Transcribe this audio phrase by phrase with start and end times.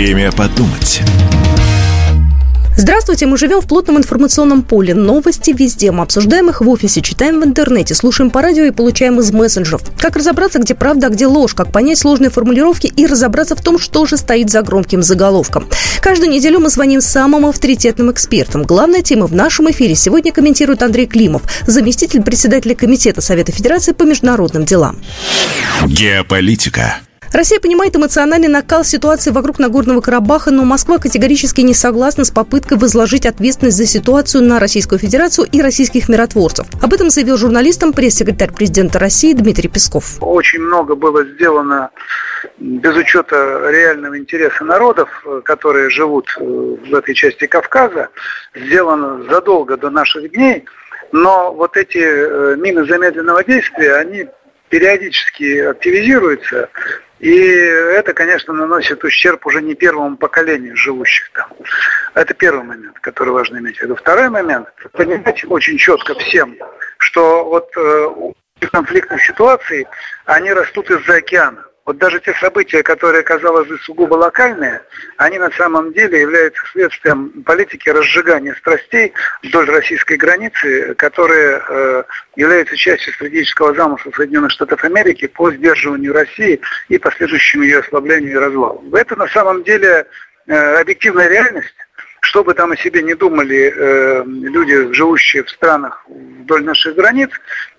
[0.00, 1.02] Время подумать.
[2.74, 4.94] Здравствуйте, мы живем в плотном информационном поле.
[4.94, 5.92] Новости везде.
[5.92, 9.82] Мы обсуждаем их в офисе, читаем в интернете, слушаем по радио и получаем из мессенджеров.
[9.98, 13.78] Как разобраться, где правда, а где ложь, как понять сложные формулировки и разобраться в том,
[13.78, 15.68] что же стоит за громким заголовком.
[16.00, 18.62] Каждую неделю мы звоним самым авторитетным экспертам.
[18.62, 24.04] Главная тема в нашем эфире сегодня комментирует Андрей Климов, заместитель председателя Комитета Совета Федерации по
[24.04, 24.98] международным делам.
[25.86, 27.00] Геополитика.
[27.32, 32.76] Россия понимает эмоциональный накал ситуации вокруг Нагорного Карабаха, но Москва категорически не согласна с попыткой
[32.76, 36.66] возложить ответственность за ситуацию на Российскую Федерацию и российских миротворцев.
[36.82, 40.16] Об этом заявил журналистам пресс-секретарь президента России Дмитрий Песков.
[40.20, 41.90] Очень много было сделано
[42.58, 45.08] без учета реального интереса народов,
[45.44, 48.08] которые живут э, в этой части Кавказа,
[48.56, 50.64] сделано задолго до наших дней.
[51.12, 54.26] Но вот эти э, мины замедленного действия, они
[54.68, 56.68] периодически активизируются,
[57.20, 61.48] и это, конечно, наносит ущерб уже не первому поколению живущих там.
[62.14, 63.94] Это первый момент, который важно иметь в виду.
[63.94, 66.56] Второй момент, понимать очень четко всем,
[66.98, 69.86] что вот э, конфликтных ситуаций,
[70.24, 71.64] они растут из-за океана.
[71.90, 74.80] Вот даже те события, которые, казалось бы, сугубо локальные,
[75.16, 82.04] они на самом деле являются следствием политики разжигания страстей вдоль российской границы, которые э,
[82.36, 88.38] являются частью стратегического замысла Соединенных Штатов Америки по сдерживанию России и последующему ее ослаблению и
[88.38, 88.84] развалу.
[88.92, 90.06] Это на самом деле
[90.46, 91.74] э, объективная реальность,
[92.20, 96.06] что бы там о себе не думали э, люди, живущие в странах
[96.50, 97.30] вдоль наших границ,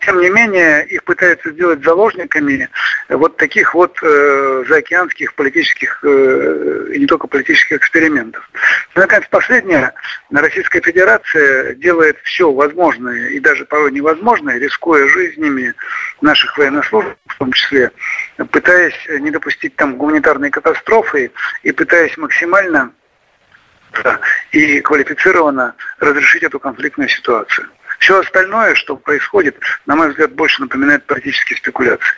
[0.00, 2.68] тем не менее их пытаются сделать заложниками
[3.08, 8.48] вот таких вот э, заокеанских политических э, и не только политических экспериментов.
[8.94, 9.92] И, наконец, последнее.
[10.30, 15.72] Российская Федерация делает все возможное и даже порой невозможное, рискуя жизнями
[16.20, 17.92] наших военнослужащих, в том числе,
[18.50, 21.30] пытаясь не допустить там гуманитарной катастрофы
[21.62, 22.92] и пытаясь максимально
[24.52, 27.68] и квалифицированно разрешить эту конфликтную ситуацию.
[27.98, 32.16] Все остальное, что происходит, на мой взгляд, больше напоминает политические спекуляции.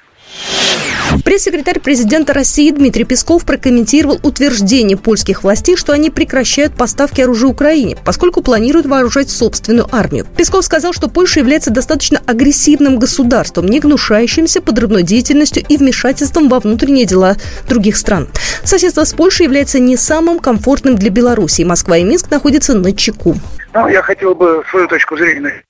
[1.24, 7.96] Пресс-секретарь президента России Дмитрий Песков прокомментировал утверждение польских властей, что они прекращают поставки оружия Украине,
[8.04, 10.26] поскольку планируют вооружать собственную армию.
[10.36, 16.60] Песков сказал, что Польша является достаточно агрессивным государством, не гнушающимся подрывной деятельностью и вмешательством во
[16.60, 17.36] внутренние дела
[17.68, 18.28] других стран.
[18.64, 21.62] Соседство с Польшей является не самым комфортным для Беларуси.
[21.62, 23.34] Москва и Минск находятся на чеку.
[23.74, 25.62] Ну, я хотел бы свою точку зрения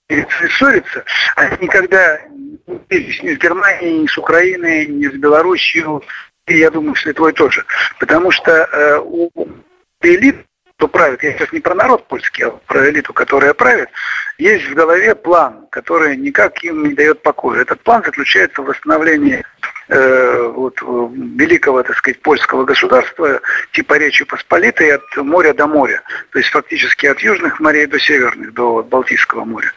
[0.57, 1.03] ссориться.
[1.37, 2.19] Они никогда
[2.91, 6.03] ни с Германией, ни с Украиной, ни с Белоруссией,
[6.47, 7.65] и я думаю, что и твой тоже.
[7.99, 9.31] Потому что э, у
[10.03, 10.37] элит,
[10.77, 13.89] кто правит, я сейчас не про народ польский, а про элиту, которая правит,
[14.39, 17.63] есть в голове план, который никак им не дает покоя.
[17.63, 19.45] Этот план заключается в восстановлении
[19.89, 23.41] э, вот, великого, так сказать, польского государства,
[23.73, 26.03] типа Речи Посполитой от моря до моря.
[26.33, 29.73] То есть фактически от южных морей до северных, до Балтийского моря.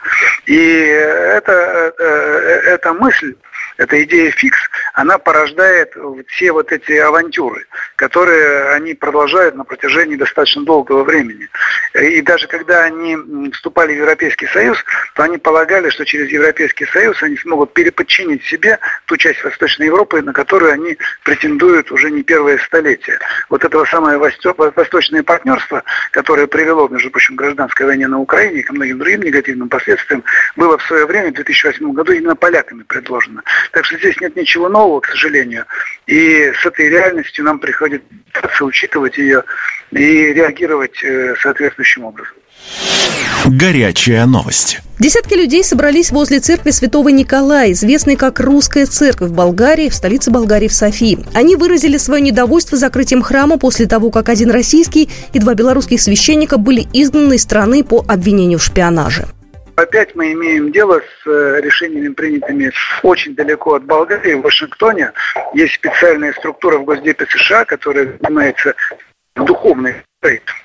[0.45, 3.35] И это, это, эта мысль
[3.81, 4.59] эта идея фикс,
[4.93, 5.95] она порождает
[6.27, 7.65] все вот эти авантюры,
[7.95, 11.49] которые они продолжают на протяжении достаточно долгого времени.
[11.95, 13.17] И даже когда они
[13.51, 14.77] вступали в Европейский Союз,
[15.15, 20.21] то они полагали, что через Европейский Союз они смогут переподчинить себе ту часть Восточной Европы,
[20.21, 23.17] на которую они претендуют уже не первое столетие.
[23.49, 28.63] Вот этого самое восточное партнерство, которое привело, между прочим, к гражданской войне на Украине и
[28.63, 30.23] ко многим другим негативным последствиям,
[30.55, 33.41] было в свое время, в 2008 году, именно поляками предложено.
[33.71, 35.65] Так что здесь нет ничего нового, к сожалению.
[36.05, 38.03] И с этой реальностью нам приходится
[38.61, 39.43] учитывать ее
[39.91, 42.35] и реагировать э, соответствующим образом.
[43.45, 44.79] Горячая новость.
[44.99, 50.29] Десятки людей собрались возле церкви Святого Николая, известной как Русская церковь в Болгарии, в столице
[50.29, 51.17] Болгарии в Софии.
[51.33, 56.57] Они выразили свое недовольство закрытием храма после того, как один российский и два белорусских священника
[56.57, 59.25] были изгнаны из страны по обвинению в шпионаже.
[59.81, 65.11] Опять мы имеем дело с э, решениями, принятыми очень далеко от Болгарии, в Вашингтоне.
[65.53, 68.75] Есть специальная структура в Госдепе США, которая занимается
[69.35, 70.03] духовной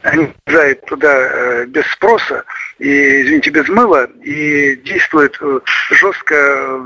[0.02, 2.44] они приезжают туда э, без спроса
[2.78, 5.60] и, извините, без мыла и действуют э,
[5.92, 6.78] жестко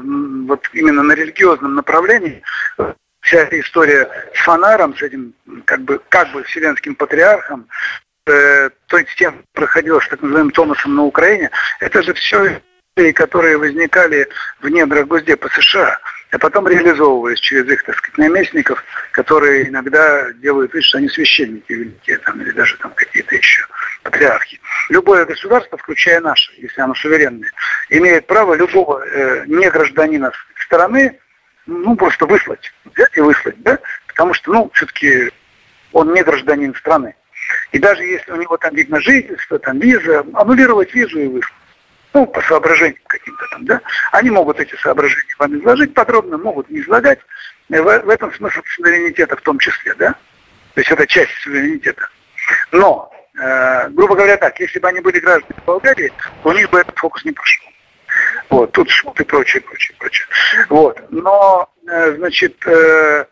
[0.46, 2.42] вот именно на религиозном направлении.
[3.22, 5.34] Вся эта история с фонаром, с этим
[5.64, 7.66] как бы, как бы вселенским патриархом,
[8.26, 8.70] э,
[9.16, 11.50] тем проходило с так называемым Томасом на Украине,
[11.80, 12.60] это же все
[13.14, 14.28] которые возникали
[14.60, 15.98] в недрах Госдепа США
[16.32, 21.72] а потом реализовываясь через их, так сказать, наместников, которые иногда делают вид, что они священники
[21.72, 23.66] великие, там, или даже там какие-то еще
[24.02, 24.60] патриархи.
[24.88, 27.50] Любое государство, включая наше, если оно суверенное,
[27.88, 30.32] имеет право любого э, негражданина
[30.64, 31.18] страны,
[31.66, 35.30] ну, просто выслать, взять и выслать, да, потому что, ну, все-таки
[35.92, 37.14] Он не гражданин страны.
[37.72, 41.54] И даже если у него там вид на жительство, там виза, аннулировать визу и выслать.
[42.12, 43.80] Ну, по соображениям каким-то там, да.
[44.10, 47.20] Они могут эти соображения вам изложить подробно, могут не излагать.
[47.68, 50.14] В, в этом смысл суверенитета в том числе, да.
[50.74, 52.08] То есть это часть суверенитета.
[52.72, 56.12] Но, э, грубо говоря так, если бы они были гражданами Болгарии,
[56.42, 57.66] то у них бы этот фокус не прошел.
[58.48, 60.26] Вот, тут шут и прочее, прочее, прочее.
[60.68, 61.00] Вот.
[61.10, 63.24] Но, э, значит, э,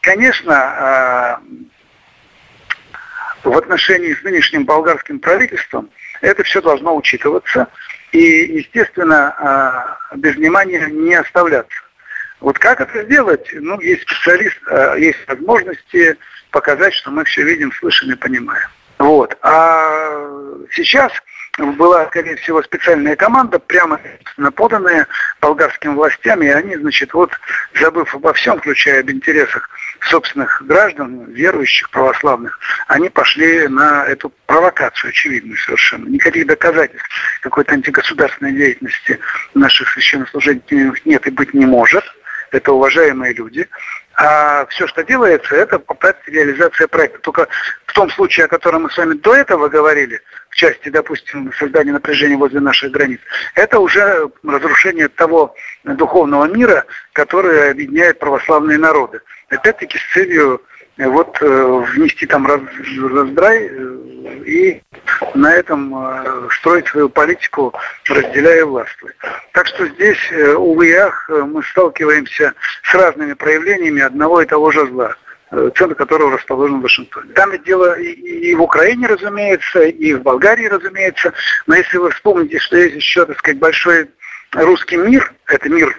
[0.00, 1.64] конечно, э,
[3.44, 7.68] в отношении с нынешним болгарским правительством это все должно учитываться
[8.12, 8.18] и,
[8.58, 11.78] естественно, без внимания не оставляться.
[12.40, 13.48] Вот как это сделать?
[13.52, 14.58] Ну, есть специалист,
[14.98, 16.16] есть возможности
[16.50, 18.68] показать, что мы все видим, слышим и понимаем.
[19.04, 19.36] Вот.
[19.42, 20.18] А
[20.72, 21.12] сейчас
[21.58, 24.00] была, скорее всего, специальная команда, прямо
[24.56, 25.06] поданная
[25.42, 27.30] болгарским властям, и они, значит, вот,
[27.78, 29.68] забыв обо всем, включая об интересах
[30.08, 32.58] собственных граждан, верующих, православных,
[32.88, 36.08] они пошли на эту провокацию очевидную совершенно.
[36.08, 37.06] Никаких доказательств
[37.42, 39.18] какой-то антигосударственной деятельности
[39.52, 42.04] наших священнослужителей нет и быть не может.
[42.52, 43.68] Это уважаемые люди.
[44.16, 47.18] А все, что делается, это попытка реализация проекта.
[47.20, 47.48] Только
[47.86, 50.20] в том случае, о котором мы с вами до этого говорили,
[50.50, 53.20] в части, допустим, создания напряжения возле наших границ,
[53.56, 59.20] это уже разрушение того духовного мира, который объединяет православные народы.
[59.48, 60.62] Опять-таки с целью
[60.98, 62.60] вот э, внести там раз,
[63.12, 63.98] раздрай э,
[64.46, 64.82] и
[65.34, 65.94] на этом
[66.58, 67.74] строить свою политику,
[68.06, 68.96] разделяя власть.
[69.52, 75.16] Так что здесь, увы и мы сталкиваемся с разными проявлениями одного и того же зла.
[75.54, 77.32] Э, центр которого расположен в Вашингтоне.
[77.34, 81.32] Там ведь дело и в Украине, разумеется, и в Болгарии, разумеется.
[81.66, 84.10] Но если вы вспомните, что есть еще, так сказать, большой
[84.52, 85.96] русский мир, это мир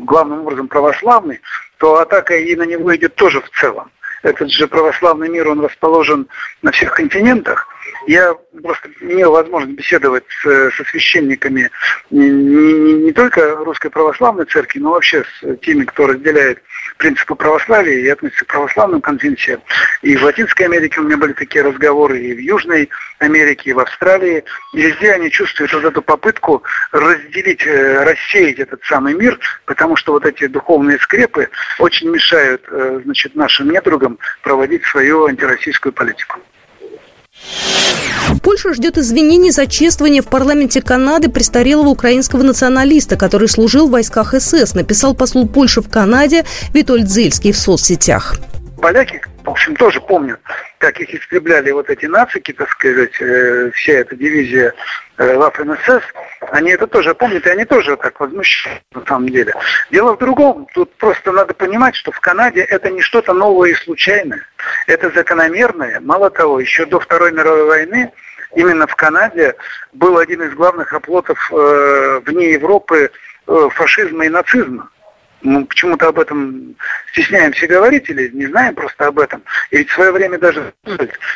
[0.00, 1.40] главным образом православный,
[1.78, 3.90] то атака и на него идет тоже в целом.
[4.22, 6.26] Этот же православный мир, он расположен
[6.62, 7.68] на всех континентах.
[8.06, 11.70] Я просто имел возможность беседовать с, со священниками
[12.10, 16.62] не, не, не только Русской Православной Церкви, но вообще с теми, кто разделяет
[16.98, 19.60] принципы православия и относится к православным конфессиям.
[20.02, 22.88] И в Латинской Америке у меня были такие разговоры, и в Южной
[23.18, 24.44] Америке, и в Австралии.
[24.72, 26.62] И везде они чувствуют вот эту попытку
[26.92, 31.48] разделить, э, рассеять этот самый мир, потому что вот эти духовные скрепы
[31.78, 36.40] очень мешают э, значит, нашим недругам проводить свою антироссийскую политику.
[38.42, 44.34] Польша ждет извинений за чествование в парламенте Канады престарелого украинского националиста, который служил в войсках
[44.38, 48.36] СС, написал посол Польши в Канаде Витольд Зельский в соцсетях.
[48.80, 50.40] Поляки в общем, тоже помнят,
[50.78, 54.74] как их истребляли вот эти нацики, так сказать, э, вся эта дивизия
[55.18, 55.40] э,
[56.50, 59.54] они это тоже помнят, и они тоже так возмущаются на самом деле.
[59.90, 63.74] Дело в другом, тут просто надо понимать, что в Канаде это не что-то новое и
[63.74, 64.44] случайное,
[64.88, 66.00] это закономерное.
[66.00, 68.10] Мало того, еще до Второй мировой войны
[68.56, 69.54] именно в Канаде
[69.92, 73.10] был один из главных оплотов э, вне Европы
[73.46, 74.90] э, фашизма и нацизма
[75.42, 76.76] мы почему-то об этом
[77.12, 79.42] стесняемся говорить или не знаем просто об этом.
[79.70, 80.72] И ведь в свое время даже,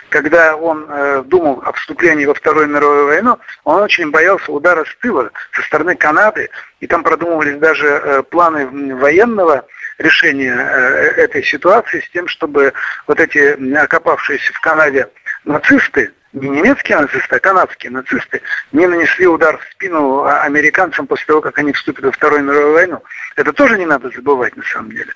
[0.08, 4.96] когда он э, думал о вступлении во Вторую мировую войну, он очень боялся удара с
[5.00, 6.48] тыла со стороны Канады,
[6.80, 9.66] и там продумывались даже э, планы военного
[9.98, 12.72] решения э, этой ситуации с тем, чтобы
[13.06, 15.08] вот эти окопавшиеся в Канаде
[15.44, 18.40] нацисты, не немецкие нацисты, а канадские нацисты
[18.72, 23.02] не нанесли удар в спину американцам после того, как они вступят во Вторую мировую войну.
[23.36, 25.12] Это тоже не надо забывать на самом деле.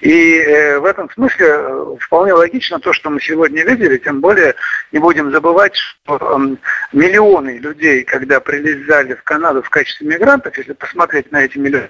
[0.00, 4.54] И э, в этом смысле э, вполне логично то, что мы сегодня видели, тем более
[4.92, 6.56] не будем забывать, что э,
[6.92, 11.88] миллионы людей, когда прилезали в Канаду в качестве мигрантов, если посмотреть на эти миллионы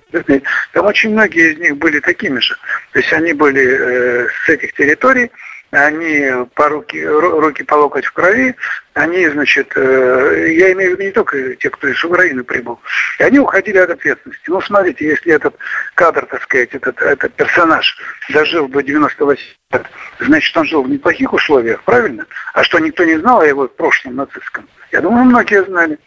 [0.72, 2.56] там очень многие из них были такими же.
[2.92, 5.30] То есть они были э, с этих территорий,
[5.70, 8.56] они по руки, руки по локоть в крови,
[8.94, 12.80] они, значит, э, я имею в виду не только те, кто из Украины прибыл,
[13.18, 14.48] и они уходили от ответственности.
[14.48, 15.54] Ну, смотрите, если этот
[15.94, 17.96] кадр, так сказать, этот, этот персонаж
[18.30, 19.86] дожил до 98 лет,
[20.20, 22.26] значит, он жил в неплохих условиях, правильно?
[22.54, 24.66] А что, никто не знал о его прошлом нацистском?
[24.90, 25.98] Я думаю, многие знали.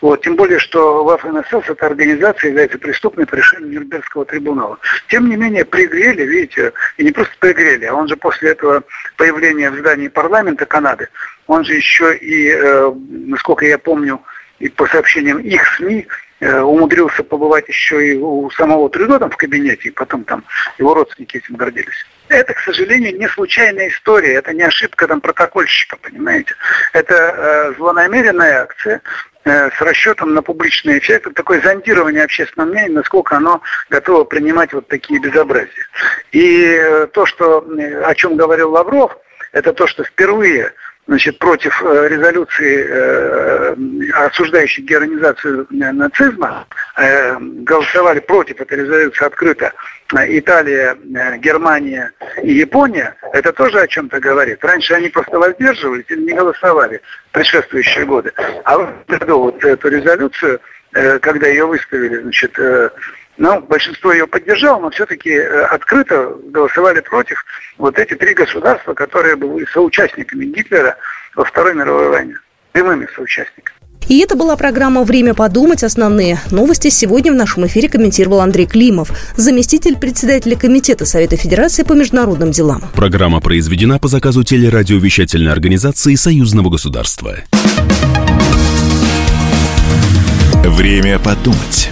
[0.00, 4.78] Вот, тем более, что ВАФ-НСС эта организация является преступной по решению Нюрнбергского трибунала.
[5.08, 8.84] Тем не менее, пригрели, видите, и не просто пригрели, а он же после этого
[9.16, 11.08] появления в здании парламента Канады,
[11.46, 14.20] он же еще и, э, насколько я помню,
[14.60, 16.06] и по сообщениям их СМИ,
[16.40, 20.44] э, умудрился побывать еще и у самого Трюдо там в кабинете, и потом там
[20.78, 22.06] его родственники этим гордились.
[22.28, 26.54] Это, к сожалению, не случайная история, это не ошибка там протокольщика, понимаете.
[26.92, 29.00] Это э, злонамеренная акция,
[29.48, 34.88] Э, с расчетом на публичный эффект, такое зондирование общественного мнения, насколько оно готово принимать вот
[34.88, 35.86] такие безобразия.
[36.32, 37.66] И э, то, что,
[38.04, 39.16] о чем говорил Лавров,
[39.52, 40.72] это то, что впервые
[41.08, 43.74] значит, против э, резолюции, э,
[44.26, 49.72] осуждающей героинизацию нацизма, э, голосовали против этой резолюции открыто
[50.12, 50.96] Италия,
[51.38, 52.12] Германия
[52.42, 54.64] и Япония, это тоже о чем-то говорит.
[54.64, 58.32] Раньше они просто воздерживались или не голосовали в предшествующие годы.
[58.64, 60.60] А в году вот эту резолюцию,
[61.20, 62.58] когда ее выставили, значит,
[63.38, 67.44] ну, большинство ее поддержало, но все-таки э, открыто голосовали против
[67.78, 70.96] вот эти три государства, которые были соучастниками Гитлера
[71.36, 72.34] во Второй мировой войне,
[72.72, 73.78] прямыми соучастниками.
[74.08, 75.84] И это была программа «Время подумать».
[75.84, 81.92] Основные новости сегодня в нашем эфире комментировал Андрей Климов, заместитель председателя Комитета Совета Федерации по
[81.92, 82.82] международным делам.
[82.94, 87.36] Программа произведена по заказу телерадиовещательной организации Союзного государства.
[90.64, 91.90] Время подумать.